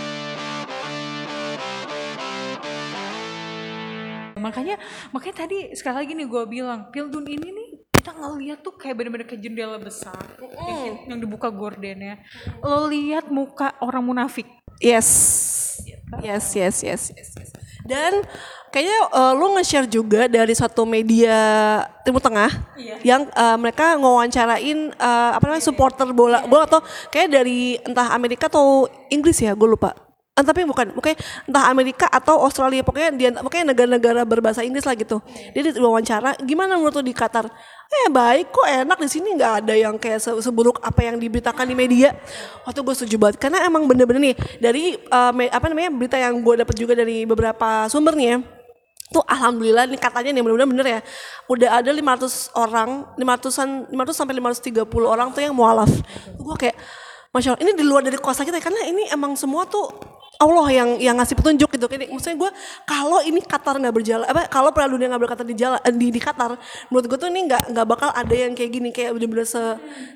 [4.42, 4.76] makanya
[5.14, 9.30] makanya tadi sekali lagi nih gue bilang Pildun ini nih kita ngeliat tuh kayak bener-bener
[9.30, 12.18] kayak jendela besar yang, yang dibuka gordennya
[12.66, 14.50] lo lihat muka orang munafik?
[14.82, 15.10] Yes.
[16.20, 17.50] Yes, yes, yes, yes, yes.
[17.88, 18.26] Dan
[18.70, 21.38] kayaknya eh, lu nge-share juga dari satu media
[22.04, 22.52] Timur Tengah
[23.02, 28.52] yang eh, mereka ngewawancarain eh, apa namanya supporter bola bola atau kayak dari entah Amerika
[28.52, 30.11] atau Inggris ya, gue lupa.
[30.42, 34.98] Eh, tapi bukan, pokoknya entah Amerika atau Australia, pokoknya dia pokoknya negara-negara berbahasa Inggris lah
[34.98, 35.22] gitu.
[35.54, 37.46] Dia diwawancara, gimana menurut lu di Qatar?
[37.92, 41.70] Eh baik kok enak di sini nggak ada yang kayak se- seburuk apa yang diberitakan
[41.70, 42.10] di media.
[42.66, 44.98] Waktu gue setuju banget karena emang bener-bener nih dari
[45.38, 48.38] me- apa namanya berita yang gue dapat juga dari beberapa sumber nih ya
[49.12, 51.00] tuh alhamdulillah ini katanya nih bener-bener bener ya
[51.52, 55.92] udah ada 500 orang 500an 500 sampai 530 orang tuh yang mualaf
[56.40, 56.80] gue kayak
[57.32, 59.88] masya Allah ini di luar dari kuasa kita karena ini emang semua tuh
[60.42, 61.86] Allah yang yang ngasih petunjuk gitu.
[61.86, 62.52] Kayak maksudnya gue
[62.90, 66.10] kalau ini Qatar nggak berjalan apa kalau Piala Dunia nggak berkata di jalan eh, di,
[66.10, 66.58] di Qatar,
[66.90, 69.62] menurut gue tuh ini nggak nggak bakal ada yang kayak gini kayak bener-bener se,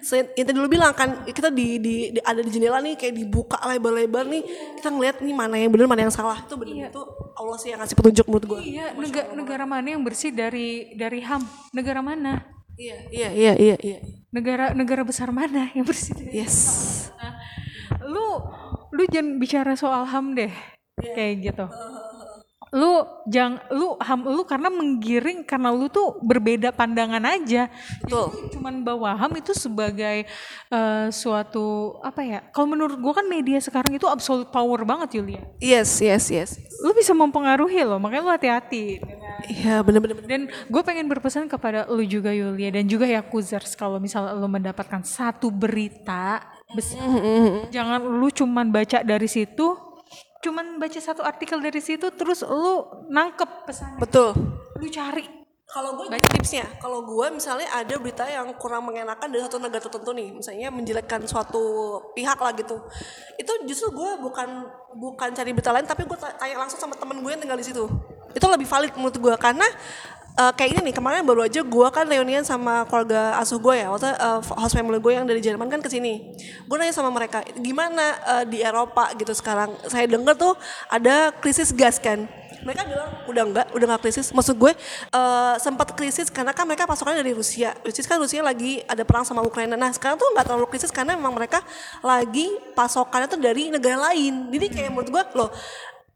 [0.01, 3.13] se yang tadi lu bilang kan kita di, di, di ada di jendela nih kayak
[3.13, 4.41] dibuka lebar-lebar nih
[4.81, 7.03] kita ngeliat nih mana yang bener mana yang salah itu bener itu
[7.37, 8.59] Allah sih yang ngasih petunjuk menurut gue.
[8.65, 11.45] Iya, negara, negara mana yang bersih dari dari HAM?
[11.69, 12.54] Negara mana?
[12.75, 13.97] Iya iya iya iya iya.
[14.35, 16.55] Negara negara besar mana yang bersih Yes.
[18.05, 18.27] lu
[18.93, 20.51] lu jangan bicara soal ham deh
[21.15, 21.65] kayak gitu
[22.75, 27.71] lu jangan lu ham lu karena menggiring karena lu tuh berbeda pandangan aja.
[28.03, 30.27] Jadi cuman bawa ham itu sebagai
[30.69, 35.41] eh, suatu apa ya kalau menurut gua kan media sekarang itu absolute power banget Yulia
[35.63, 36.49] Yes yes yes.
[36.83, 38.99] lu bisa mempengaruhi loh makanya lu hati-hati
[39.45, 40.15] Iya bener-bener.
[40.17, 40.29] bener.
[40.29, 45.05] dan gue pengen berpesan kepada lu juga Yulia dan juga Yakuzers kalau misalnya lu mendapatkan
[45.05, 46.41] satu berita
[46.73, 47.05] besar,
[47.69, 49.77] jangan lu cuman baca dari situ,
[50.45, 54.37] cuman baca satu artikel dari situ terus lu nangkep pesannya, Betul.
[54.77, 55.25] lu cari.
[55.65, 60.13] Kalau gue tipsnya, kalau gue misalnya ada berita yang kurang mengenakan dari satu negara tertentu
[60.13, 62.79] nih, misalnya menjelekkan suatu pihak lah gitu,
[63.35, 64.61] itu justru gue bukan
[64.93, 67.81] bukan cari berita lain, tapi gue tanya langsung sama temen gue yang tinggal di situ.
[68.31, 69.65] Itu lebih valid menurut gue karena
[70.35, 73.87] eh, kayak ini nih kemarin baru aja gue kan reunian sama keluarga asuh gue ya,
[73.91, 76.35] waktu uh, host family gue yang dari Jerman kan ke sini.
[76.67, 78.05] Gue nanya sama mereka, gimana
[78.39, 79.11] eh, di Eropa?
[79.15, 79.73] Gitu sekarang?
[79.87, 80.53] Saya dengar tuh
[80.91, 82.27] ada krisis gas kan.
[82.65, 84.33] Mereka bilang udah enggak udah enggak krisis.
[84.33, 84.73] Maksud gue
[85.13, 87.77] eh, sempat krisis karena kan mereka pasokannya dari Rusia.
[87.83, 89.77] Krisis kan Rusia lagi ada perang sama Ukraina.
[89.77, 91.61] Nah sekarang tuh nggak terlalu krisis karena memang mereka
[92.01, 94.49] lagi pasokannya tuh dari negara lain.
[94.49, 95.49] Jadi kayak menurut gue loh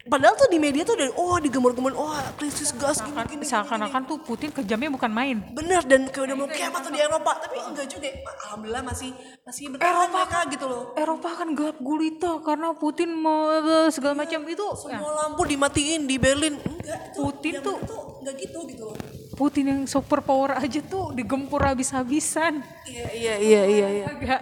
[0.10, 4.18] padahal tuh di media tuh dari oh digemur-gemur oh krisis gas gini gini, seakan-akan tuh
[4.26, 5.38] Putin kejamnya bukan main.
[5.54, 8.10] bener dan kayak udah mau kiamat tuh di Eropa tapi enggak juga
[8.50, 9.10] alhamdulillah masih
[9.46, 10.84] masih bertahan mereka gitu loh.
[10.98, 13.54] Eropa kan gelap gulita karena Putin mau
[13.94, 14.66] segala macam itu.
[14.90, 16.58] ya, semua lampu dimatiin di Berlin.
[16.58, 18.98] Enggak itu Putin tuh itu enggak gitu gitu loh.
[19.38, 22.60] Putin yang super power aja tuh digempur habis-habisan.
[22.84, 24.06] iya iya iya iya iya.
[24.12, 24.42] Agak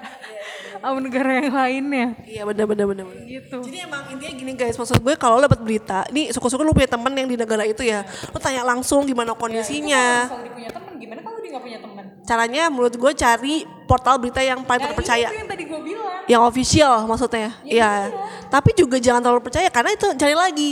[0.81, 3.57] sama negara yang lainnya Iya benar benar benar gitu.
[3.63, 7.11] Jadi emang intinya gini guys, maksud gue kalau dapat berita, ini syukur-syukur lu punya teman
[7.13, 10.27] yang di negara itu ya, lu tanya langsung gimana kondisinya.
[10.31, 11.96] Kalau dia punya teman gimana kalau dia nggak punya teman?
[12.27, 13.55] Caranya menurut gue cari
[13.87, 16.27] portal berita yang paling terpercaya, Itu yang tadi gue bilang.
[16.27, 17.55] yang official maksudnya.
[17.63, 18.11] Iya.
[18.47, 20.71] Tapi juga jangan terlalu percaya karena itu cari lagi,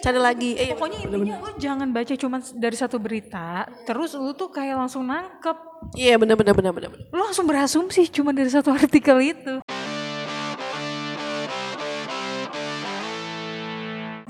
[0.00, 0.50] cari lagi.
[0.56, 5.04] Eh, Pokoknya intinya lu jangan baca cuma dari satu berita, terus lu tuh kayak langsung
[5.04, 5.56] nangkep.
[5.92, 6.88] Iya benar benar benar benar.
[6.88, 7.04] benar.
[7.12, 9.60] Lu langsung berasumsi cuma dari satu artikel itu.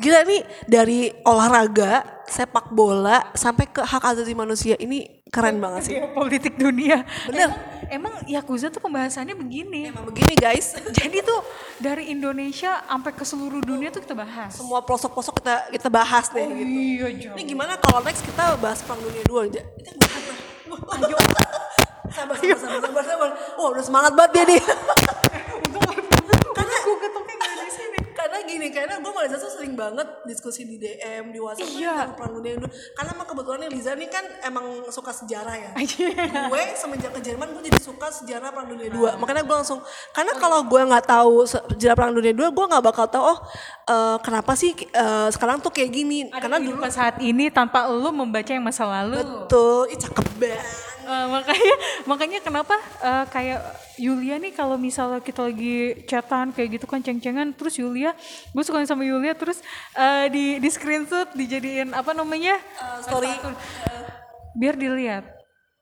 [0.04, 5.96] Gila nih dari olahraga, sepak bola sampai ke hak asasi manusia ini keren banget sih.
[6.20, 7.08] Politik dunia.
[7.24, 7.48] Bener.
[7.88, 9.88] Emang, emang Yakuza tuh pembahasannya begini.
[9.88, 11.40] Emang begini guys, Jadi tuh
[11.80, 14.52] dari Indonesia sampai ke seluruh dunia tuh kita bahas.
[14.52, 16.52] semua pelosok-pelosok kita kita bahas nih.
[16.52, 16.68] gitu.
[16.68, 17.34] Iya, jauh.
[17.40, 19.64] Ini gimana kalau next kita bahas perang dunia dua aja?
[19.64, 20.04] Kita.
[21.00, 21.16] Ayo.
[22.14, 23.30] Sabar, sabar, sabar, sabar, sabar.
[23.56, 24.62] Oh, udah semangat banget dia nih.
[26.54, 27.50] karena gue ketoknya gak.
[28.24, 31.92] Karena gini, karena gue sama Liza tuh sering banget diskusi di DM, di WhatsApp Iya.
[32.08, 32.70] tentang perang dunia dua.
[32.94, 35.70] Karena emang kebetulan nih Liza nih kan emang suka sejarah ya.
[35.76, 36.48] Iya.
[36.48, 39.10] gue semenjak ke Jerman gue jadi suka sejarah perang dunia dua.
[39.14, 42.80] Makanya gue langsung karena kalau gue nggak tahu se- sejarah perang dunia dua, gue nggak
[42.82, 43.38] bakal tahu oh
[43.84, 46.32] eh, kenapa sih eh, sekarang tuh kayak gini.
[46.32, 49.20] Karena karena dulu dulu saat ini tanpa lu membaca yang masa lalu.
[49.44, 50.64] tuh, ih cakep banget.
[51.04, 51.74] Eh, makanya
[52.10, 53.60] makanya kenapa eh, kayak
[54.00, 58.16] Yulia nih kalau misalnya kita lagi chatan kayak gitu kan ceng-cengan terus Yulia
[58.50, 59.60] gue suka sama Yulia terus
[59.94, 62.56] eh, di di screenshot dijadiin apa namanya?
[63.04, 63.28] Story.
[63.28, 63.56] Status.
[64.54, 65.26] biar dilihat.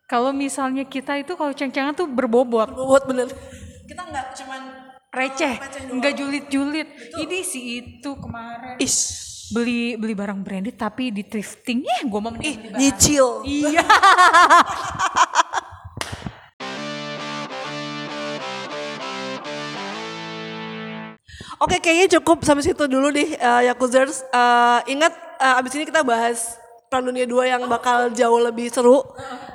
[0.08, 2.72] Kalau misalnya kita itu kalau ceng-cengan tuh berbobot.
[2.72, 3.28] Buat bener.
[3.86, 4.60] Kita nggak cuman
[5.12, 5.54] receh.
[5.92, 6.88] nggak julid-julid.
[7.20, 8.76] Ini sih itu kemarin.
[8.80, 13.44] Ish beli beli barang branded tapi di thrifting ya gue mau barang nyicil.
[13.44, 13.84] iya
[21.62, 24.26] Oke, kayaknya cukup sampai situ dulu deh uh, Yakuzers.
[24.34, 26.58] Eh, ingat eh, abis ini kita bahas
[26.90, 28.98] Perang Dunia 2 yang bakal jauh lebih seru.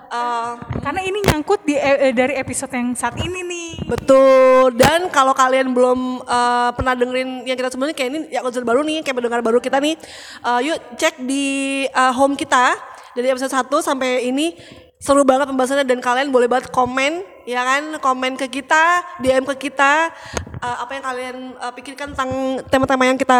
[0.07, 3.69] Eh, Karena ini nyangkut di eh, dari episode yang saat ini nih.
[3.87, 4.71] betul.
[4.75, 9.03] Dan kalau kalian belum eh, pernah dengerin yang kita sebelumnya kayak ini Yakuzers baru nih,
[9.03, 9.99] kayak pendengar baru kita nih.
[10.47, 11.45] eh, yuk cek di
[11.87, 12.75] eh, home kita
[13.17, 14.55] dari episode 1 sampai ini
[14.97, 18.83] seru banget pembahasannya dan kalian boleh banget komen ya kan komen ke kita
[19.17, 20.09] DM ke kita
[20.57, 22.31] eh, apa yang kalian eh, pikirkan tentang
[22.65, 23.39] tema-tema yang kita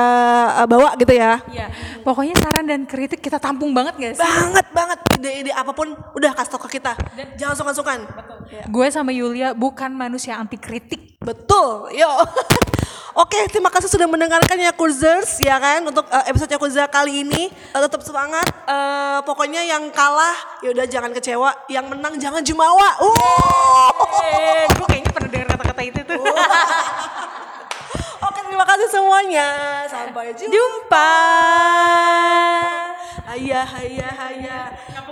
[0.56, 1.68] eh, bawa gitu ya Iya.
[2.02, 4.22] Pokoknya saran dan kritik kita tampung banget gak sih?
[4.22, 6.94] banget banget ide-ide apa pun udah kasih tau ke kita
[7.36, 8.00] jangan sungkan-sungkan
[8.48, 8.64] Ya.
[8.64, 11.20] Gue sama Yulia bukan manusia anti kritik.
[11.20, 12.08] betul yo
[13.18, 17.50] Oke, terima kasih sudah mendengarkan ya Kurzers ya kan untuk eh, episode Yakuza kali ini.
[17.50, 18.46] Eh, tetap semangat.
[18.46, 22.94] Eh, pokoknya yang kalah ya udah jangan kecewa, yang menang jangan jumawa.
[23.02, 23.90] Uh.
[24.22, 26.22] Eh, gue kayaknya pernah dengar kata-kata itu tuh.
[28.30, 29.48] Oke, terima kasih semuanya.
[29.90, 30.54] Sampai jumpa.
[30.54, 31.14] Jumpa.
[33.34, 34.60] Hayya hayya hayya.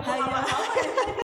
[0.06, 1.25] Hayya.